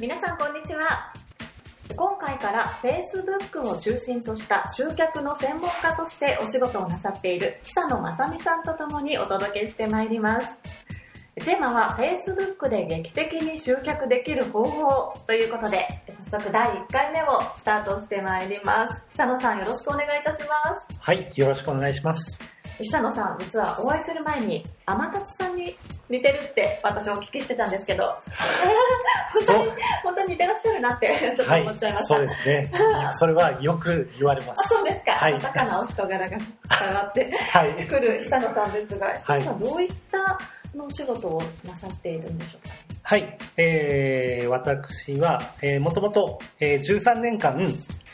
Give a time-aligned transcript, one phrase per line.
[0.00, 1.12] 皆さんこんにちは。
[1.96, 10.46] 今回から Facebook を中心とした集客の専門家としてお仕事をなさっている久野正美さんと共にお届けしてまいります。
[11.44, 15.84] テーマは Facebook で劇的に集客できる方法ということで、
[16.30, 19.02] 早速第1回目をスタートしてまいります。
[19.10, 20.96] 久野さんよろしくお願いいたします。
[21.00, 22.57] はい、よろしくお願いします。
[22.80, 25.76] 久野さん、実はお会いする前に、天達さんに
[26.08, 28.14] 似てるって私お聞きしてたんですけど、
[29.32, 29.70] 本当に、
[30.04, 32.14] 本当に似てらっしゃるなってちょっとはい思っちゃいま、した。
[32.14, 32.70] そうですね。
[33.12, 34.74] それはよく言われまあ、す。
[34.76, 35.12] そうですか。
[35.12, 36.38] はい豊かなお人柄が伝
[36.94, 37.86] わって はい。
[37.86, 40.38] くる久野さんですが、はい久野さんどういった
[40.76, 42.74] のお仕事をなさっているんでしょうか？
[43.02, 43.38] はい。
[43.56, 47.58] えー、私は、えー、もともと、えー、13年間、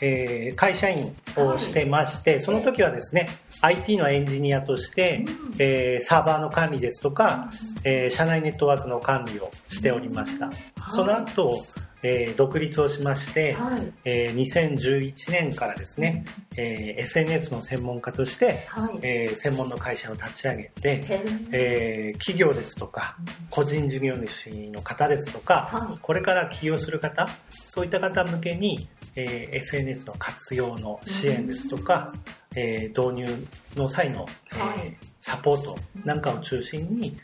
[0.01, 3.27] えー、会社員をしてまして、その時はですね、
[3.61, 5.55] IT のエンジニアとして、うん。
[5.59, 7.49] えー、サーバーの管理ですとか、
[7.83, 10.49] えー、社内ネットワークの管理をしておりました。
[10.91, 11.65] その後、
[12.07, 13.91] えー、独立をしまして、はい。
[14.05, 16.23] えー、2011年からですね、
[16.55, 18.99] えー、SNS の専門家として、はい。
[19.01, 21.03] えー専門の会社を立ち上げて、
[21.51, 23.17] えー企業ですとか、
[23.49, 25.99] 個人事業主の方ですとか、はい。
[25.99, 32.13] これから起業する方、そういった方向けに、えー SNS の活用の支援ですとか、
[32.55, 34.95] えー導入の際の、えーはい。
[35.21, 37.17] サポートなんかを中心に、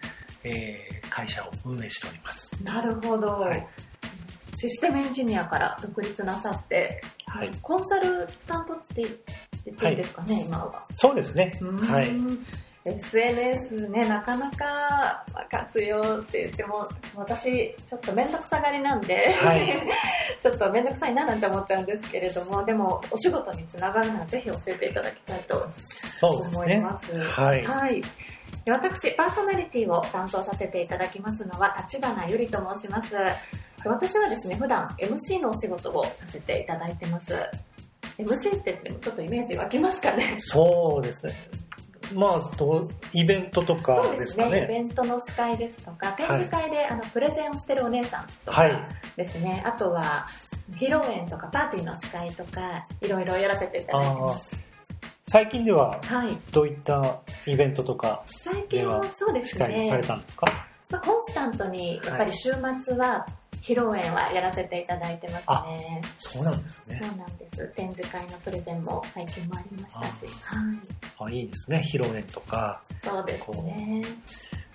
[0.44, 2.52] えー会社を運営しております。
[2.64, 3.68] なるほど、はい
[4.62, 7.50] システムエンジニアから独立なさって、はい。
[7.64, 9.02] コンサルタントって
[9.66, 10.86] 言っていいですかね、今は。
[10.94, 11.60] そうですね。
[11.80, 12.12] はい。
[12.86, 19.82] SNS ね、なかなか活用って言っても、私、ちょっとめんどくさがりなんで、はい
[20.44, 25.68] ちょっとめんどくさいななんて思っちゃうんですけれども、でも、お仕事につながるならぜひ教えていただきたいと。
[26.22, 27.18] 思います。
[27.18, 27.66] はい。
[27.66, 28.02] はい。
[28.64, 33.16] で私、パーソナリティを担当させていただきますのは、立花ゆりと申します。
[33.84, 37.34] で私はですね、普段 MC のお仕事をさせていただいてます。
[38.18, 40.36] MC って言ってもちょっとイメージ湧きますかね？
[40.40, 41.34] そうですね。
[42.14, 44.68] まあ、どうイベントとかですね、イですかね。
[44.68, 50.28] ベントの司会ですとか、展示会で、あのプレゼンをしてるお姉さんとはいかですね、あとは
[50.74, 54.52] 披露宴とかパーティーの司会とか、いろいろやらせていただいてます。
[55.24, 56.38] 最近でははい。
[56.52, 60.46] どういったイベントとか最近はそうです司会されね、たんですか、
[60.90, 62.52] まあ、コンスタントにやっぱり週
[62.84, 63.26] 末は
[63.62, 66.02] 披露宴はやらせていただいてますね。
[66.16, 67.00] そうなんですね。
[67.00, 67.68] そうなんです。
[67.76, 70.26] 展示会のプレゼンも最近もありましたし。
[70.44, 71.32] はい。
[71.32, 72.82] あいいですね、披露宴とか。
[73.04, 74.04] そうですね。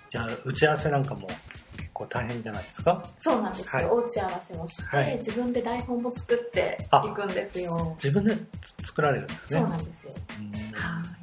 [0.09, 1.27] じゃあ、打ち合わせなんかも
[1.75, 3.03] 結構大変じゃないですか？
[3.19, 3.71] そうなんですよ。
[3.73, 7.93] はいお打ち合わせもして、はい自分で台本も作ってあいくんですよ。
[8.01, 8.37] 自分で
[8.85, 9.59] 作られるんですね。
[9.59, 10.13] そうなんですよ。
[10.39, 11.17] うんはい。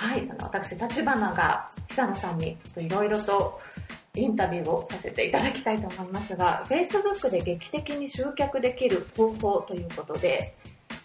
[0.00, 3.60] はい、その私、立花が久野さんにいろいろと
[4.18, 10.54] インタビューをさせていただきたいと思いますが、Facebook で劇的に集客できる方法ということで、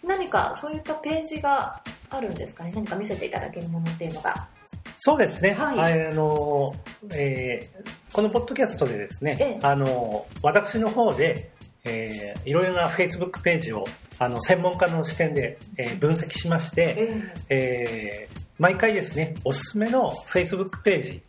[0.06, 2.72] 何かそういったページがあるんですかね？
[2.74, 4.48] 何か見せていただけるものっていうのが。
[4.96, 5.52] そうですね。
[5.52, 6.06] はい。
[6.08, 6.74] あの、
[7.12, 9.58] えーこのポッドキャストでですね、ええ。
[9.62, 11.50] あの、私の方で、
[11.84, 13.84] えーいろいろな Facebook ページを
[14.18, 17.08] あの専門家の視点で、えー分析しまして、
[17.48, 18.28] ええ。
[18.32, 21.22] ー毎回ですね、おすすめの Facebook ページ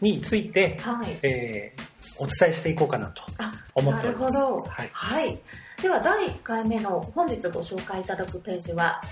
[0.00, 1.18] について、はい。
[1.22, 4.34] えーお伝えしていこうかなとあ、思っております。
[4.34, 4.70] なるほど。
[4.70, 4.88] はい。
[4.90, 5.38] はい。
[5.82, 9.02] では、第1回目の本日ご紹介いただくページは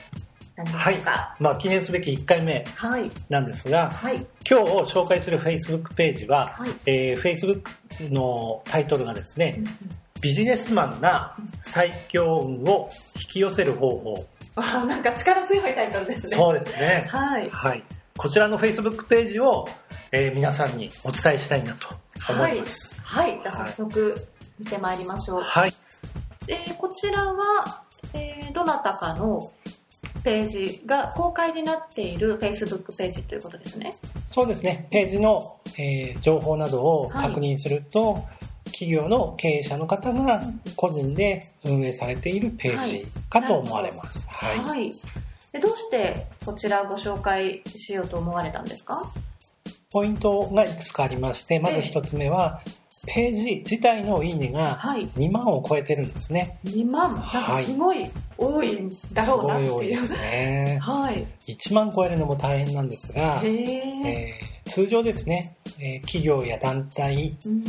[0.56, 1.36] 何でしょうか？
[1.38, 3.10] まあ、記念すべき1回目はい。
[3.28, 4.14] なんですが、はい。
[4.48, 6.70] 今日紹介する Facebook ページは、はい。
[6.86, 7.62] えー Facebook
[8.10, 9.74] のタイトルがですね、うんうん
[10.22, 14.26] ビジネスマンが最強運を引き寄せる方法。
[14.56, 16.36] あーなんか力強いタイトルですね。
[16.38, 17.04] そうですね。
[17.10, 17.50] はい。
[17.50, 17.82] はい。
[18.16, 19.66] こちらの Facebook ページを、
[20.12, 21.88] えー皆さんにお伝えしたいなと
[22.32, 23.00] 思います。
[23.02, 23.41] はい。
[23.42, 24.14] じゃあ早速
[24.58, 25.41] 見てまいりましょう。
[25.42, 25.75] はい。
[26.47, 27.82] えーこちらは、
[28.14, 29.50] えーどなたかの
[30.22, 33.92] ページが公開になっている Facebook ページということですね。
[34.31, 34.86] そうですね。
[34.92, 38.25] ページの、えー情報などを確認すると、
[38.66, 40.41] 企業の経営者の方が
[40.76, 44.28] 個人で運営されているページかと思われます。
[44.31, 44.58] はい。
[44.61, 44.94] はい。
[45.54, 49.10] でどうしてこちらご紹介しようと思われたんですか？
[49.92, 52.60] ポイントがいくつかありまして、まず一つ目は、
[53.06, 55.06] ページ自体のいいねがはい。
[55.08, 56.58] 2万を超えてるんですね。
[56.64, 57.12] 2万？
[57.14, 59.68] なんかすごい多いんだすろうなごっていう。
[59.68, 60.78] い多いですね。
[60.82, 61.26] はい。
[61.46, 64.08] 1万超えるのも大変なんですが、へえ。
[64.08, 67.64] えー通常ですね、えー企業や団体、うん。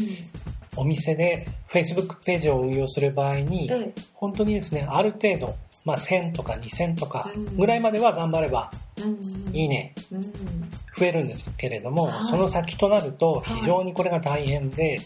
[0.77, 5.55] お店で Facebook ページを運用する場合に、え本当にですね、ある程度、
[5.85, 7.57] まあ、1000とか2000とかうん。
[7.57, 9.55] ぐらいまでは頑張ればうん。
[9.55, 10.21] いいね、うん。
[10.97, 14.97] 増えるんですけれども、はいその先となると非常にこれが大変で、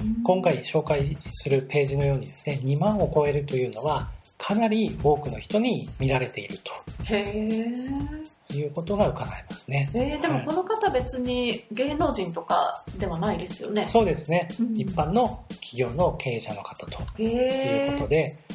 [0.00, 0.22] うん。
[0.22, 6.58] 今回紹介するページのようにですね、2万を超えるというのは、かなり多くの人に見られている。
[6.58, 9.90] ということが伺えますね。
[9.92, 10.44] えー、ではい。
[10.44, 13.86] もこの方別に芸能人とかではないですよね。
[13.88, 14.76] そうですね、うん。
[14.76, 18.54] 一般の企業の経営者の方とへいうえことで、え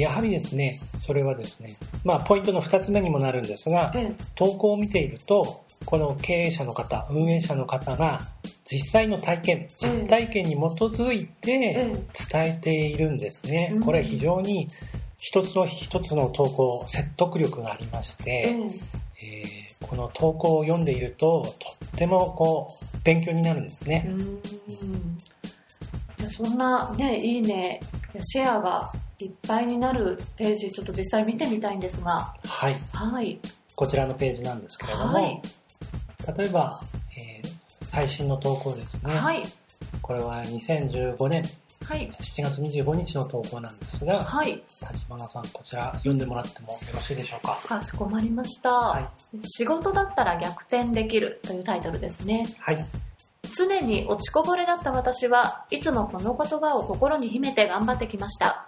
[0.00, 8.20] やはりですね、それはですね、まあポイントの2つ目にもなるんですが、え投稿を見ていると、この経営者の方、運営者の方が
[8.64, 11.74] 実際の体験、実体験に基づいてえ
[12.30, 13.70] 伝えているんですね。
[13.72, 13.80] うん。
[13.82, 14.68] これ非常に
[15.18, 18.74] 一つの一つの投稿、説得力がありましええて、
[19.22, 24.06] えーこの投稿を読んでいると、とってもこう、勉強になるんですね。
[24.08, 24.40] うん。
[26.30, 27.80] そんなね、いいね、
[28.20, 28.90] シェアが
[29.24, 32.76] いっぱいになるページ、ちょっと実際見てみたいんですが、はい。
[32.92, 33.38] はい。
[33.74, 35.42] こちらのページなんですけれども、はい。
[36.38, 36.80] 例えば、
[37.16, 37.52] えー
[37.84, 39.14] 最新の投稿ですね。
[39.14, 39.42] はい。
[40.00, 41.44] これは2015年
[41.84, 42.10] はい。
[42.18, 44.52] 7月25日の投稿なんですが、はい。
[44.52, 47.60] 立花さん、こちら読んでもらってもよろしいでしょうか？
[47.66, 48.70] かしこまりました。
[48.70, 49.08] はい。
[49.46, 52.46] 仕事だったら逆転できるというタイトルですね。
[52.60, 52.82] はい。
[53.54, 58.66] 常に落ちこぼれだった私はいつもこの言葉を心に秘めて頑張ってきました。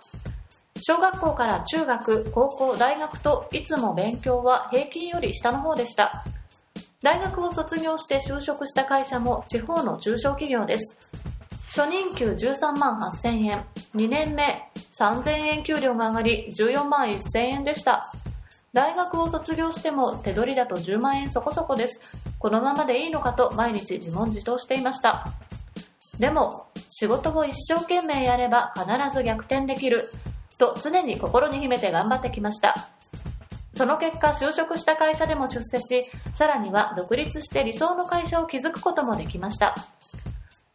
[0.86, 6.22] 小学校から中学、高校、大学といつも勉強は平均より下の方でした。
[7.02, 10.98] 大学を卒業して就職した会社も地方の中小企業です。
[11.74, 13.64] 初任給13万8000円、
[13.94, 18.12] 2年目3000円給料が上がり14万1000円でした。
[18.74, 21.98] 大学を卒業しても手取りだと10万円そこそこです。
[22.38, 25.24] このままでいいのかと毎日自問自答していました。
[26.18, 28.86] でも、仕事を一生懸命やれば必
[29.16, 30.10] ず逆転できる。
[30.58, 32.74] と常に心に秘めて頑張ってきました。
[33.76, 39.74] その結果、就職した会社でも出世し、さらには独立して理想の会社を築くこともできました。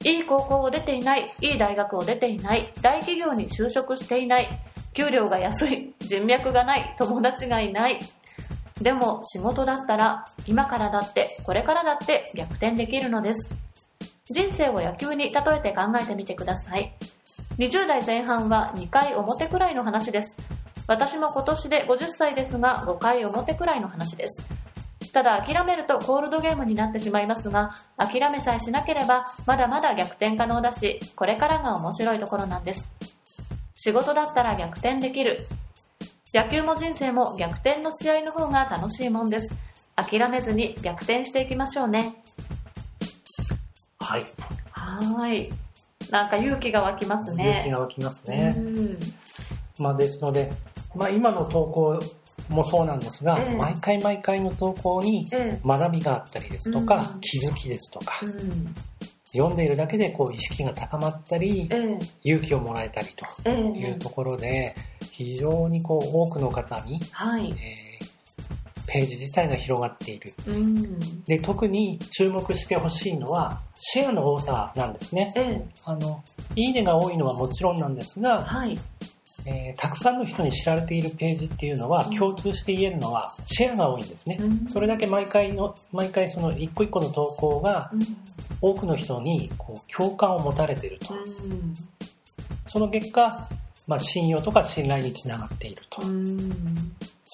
[0.03, 4.47] いい高校を出ていない、いい大学を出ていない、大企業に就職していない、
[4.93, 7.99] 給料が安い、人脈がない、友達がいない。
[8.81, 13.51] でも仕事だったら、今からだって、これからだって逆転できるのです。
[14.25, 16.93] 人生を野球に例えて考えてみてください。
[17.59, 20.33] 20代前半は2回表くらいの話です。
[20.87, 25.11] 私も今年で50歳ですが5回表くらいの話です。
[25.11, 32.87] ただ諦めるとコールドゲームになってしまいますが、諦めさえしなければまだまだ逆転可能だし、これからが面白いところなんです。
[33.73, 35.39] 仕事だったら逆転できる。
[36.33, 39.53] 野球も人生も逆転の試合の方が楽しいもんです。
[39.97, 42.23] 諦めずに逆転していきましょうね。
[43.99, 44.25] はい。
[44.71, 45.68] はーい。
[46.11, 47.51] なんか勇気が湧きますね。
[47.51, 48.55] 勇気が湧きますね。
[48.57, 48.99] うん。
[49.79, 50.51] まあ、ですので、
[50.95, 51.99] まあ、今の投稿
[52.49, 53.57] もそうなんですが、ええ。
[53.57, 57.21] 毎回毎回の投稿にえ学びがあったりですとか、うん。
[57.21, 58.75] 気づきですとかえ、うん、
[59.31, 61.99] 読んでいるだけでこう意識が高まったり、ええ。
[62.23, 63.79] 勇気をもらえたりとええ。
[63.79, 64.75] いうところで、
[65.11, 67.51] 非常にこう多くの方に、はい。
[67.51, 67.88] えー
[68.91, 70.33] ページ自体が広がっている。
[70.47, 71.23] うん。
[71.25, 75.31] で、特に注目してほしいのは、シェアの多さなんですね。
[75.35, 76.23] ええあの、
[76.55, 78.77] いいねが多いのはもちろんなんですが、はい。
[79.45, 84.37] えーたくさんの人に知られているページっていうのは、うん共通して言えるのは、シェアが多いんですね。
[84.39, 88.01] うんそれだけ毎回の、毎回その一個一個の投稿がうん。
[88.61, 91.13] 多くの人にこう共感を持たれていると。
[91.13, 91.73] うん。
[92.67, 93.47] その結果、
[93.87, 96.01] まあ、信用とか信頼につながっていると。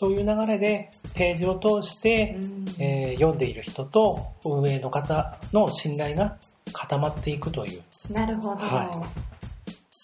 [0.02, 0.10] うん。
[0.10, 2.38] そういう流れでページを通して、
[2.80, 6.38] えー読んでいる人と運営の方の信頼が
[6.74, 7.82] 固まっていくという。
[8.12, 8.58] なるほど。
[8.58, 9.08] は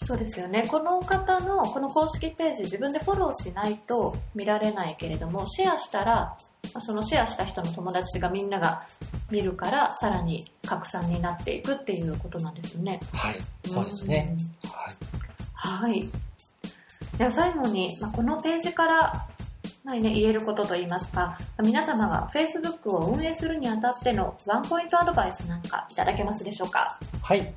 [0.04, 0.64] そうですよね。
[0.68, 6.36] この方のこの公式ページ自分でフォローしないと見られないけれども、シェアしたら、
[6.74, 8.86] まあそのシェアした人の友達がみんなが
[9.30, 13.00] 見るから、さらに拡散になっていくっていうことなんですよね。
[13.12, 13.38] はい。
[13.64, 14.36] そうですね。
[14.64, 15.88] はい。
[15.90, 16.08] はい。
[17.18, 19.26] では最後に、まあ、このページから、
[19.84, 27.00] まあね、言えることといいますか、皆様が Facebook を運営するにあたってのワンポイントアドバイスなんかいただけますでしょうか？
[27.20, 27.52] はい。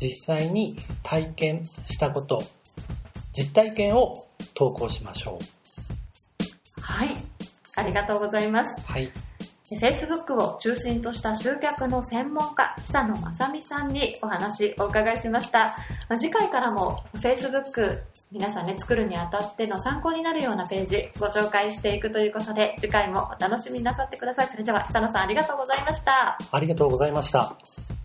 [0.00, 2.40] 実際に体験したこと、
[3.32, 6.80] 実体験を投稿しましょう。
[6.80, 7.16] はい。
[7.74, 8.86] ありがとうございます。
[8.86, 9.12] はい。
[9.76, 15.76] Facebook を中心とした集客の専門家、久野正美さんにお話をお伺いしました。
[16.08, 18.00] ま次回からも Facebook
[18.32, 24.46] 皆さんね、作るにあたっての参考になるようなページご紹介していくということで、次回もお楽しみになさってください。
[24.46, 26.38] それでは久野さんありがとうございました。
[26.50, 27.97] ありがとうございました。